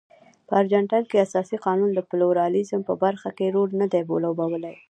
[0.47, 4.75] په ارجنټاین کې اساسي قانون د پلورالېزم په برخه کې رول نه دی لوبولی.